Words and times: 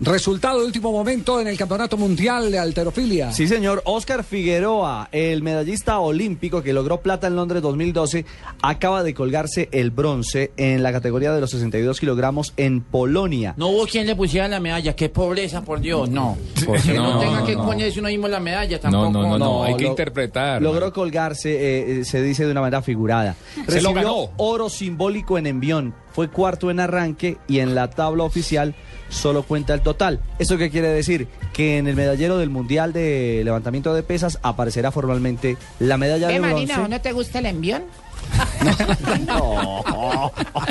Resultado 0.00 0.60
de 0.60 0.64
último 0.66 0.92
momento 0.92 1.40
en 1.42 1.46
el 1.48 1.58
Campeonato 1.58 1.98
Mundial 1.98 2.50
de 2.50 2.58
Alterofilia. 2.58 3.32
Sí, 3.32 3.46
señor. 3.46 3.82
Oscar 3.84 4.24
Figueroa, 4.24 5.10
el 5.12 5.42
medallista 5.42 5.98
olímpico 5.98 6.62
que 6.62 6.72
logró 6.72 7.02
plata 7.02 7.26
en 7.26 7.36
Londres 7.36 7.60
2012, 7.60 8.24
acaba 8.62 9.02
de 9.02 9.12
colgarse 9.12 9.68
el 9.72 9.90
bronce 9.90 10.52
en 10.56 10.82
la 10.82 10.90
categoría 10.92 11.32
de 11.34 11.42
los 11.42 11.50
62 11.50 12.00
kilogramos 12.00 12.54
en 12.56 12.80
Polonia. 12.80 13.52
No 13.58 13.68
hubo 13.68 13.86
quien 13.86 14.06
le 14.06 14.16
pusiera 14.16 14.48
la 14.48 14.58
medalla. 14.58 14.96
Qué 14.96 15.10
pobreza, 15.10 15.60
por 15.62 15.80
Dios. 15.80 16.08
No. 16.08 16.38
Que 16.82 16.94
no, 16.94 17.14
No, 17.14 17.20
tenga 17.20 17.44
que 17.44 17.56
no. 17.56 17.66
ponerse 17.66 18.00
uno 18.00 18.08
mismo 18.08 18.26
la 18.26 18.40
medalla 18.40 18.76
No, 18.76 18.80
tampoco. 18.82 19.12
no, 19.12 19.28
no, 19.28 19.38
no, 19.38 19.64
hay 19.64 19.76
que 19.76 19.82
lo- 19.84 19.90
interpretar. 19.90 20.62
Logró 20.62 20.94
colgarse, 20.94 21.50
eh, 21.52 22.00
eh, 22.00 22.04
se 22.06 22.22
dice 22.22 22.46
de 22.46 22.52
una 22.52 22.62
manera 22.62 22.80
figurada. 22.80 23.36
Se 23.54 23.60
lo 23.60 23.66
Recibió 23.90 23.92
ganó. 23.94 24.30
oro 24.38 24.70
simbólico 24.70 25.36
en 25.36 25.46
envión. 25.46 25.94
Fue 26.12 26.28
cuarto 26.28 26.70
en 26.70 26.80
arranque 26.80 27.36
y 27.46 27.60
en 27.60 27.74
la 27.74 27.88
tabla 27.90 28.24
oficial 28.24 28.74
solo 29.08 29.42
cuenta 29.44 29.74
el 29.74 29.80
total. 29.90 30.20
¿Eso 30.38 30.56
qué 30.56 30.70
quiere 30.70 30.88
decir? 30.88 31.26
Que 31.52 31.78
en 31.78 31.88
el 31.88 31.96
medallero 31.96 32.38
del 32.38 32.48
Mundial 32.48 32.92
de 32.92 33.42
Levantamiento 33.44 33.92
de 33.92 34.02
Pesas 34.04 34.38
aparecerá 34.42 34.92
formalmente 34.92 35.56
la 35.80 35.96
medalla 35.96 36.28
de 36.28 36.34
¿Qué, 36.34 36.38
bronce. 36.40 36.54
Marina, 36.54 36.82
¿o 36.84 36.88
no 36.88 37.00
te 37.00 37.12
gusta 37.12 37.40
el 37.40 37.46
envión? 37.46 37.82
No. 39.26 40.32